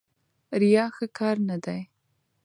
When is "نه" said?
1.49-1.57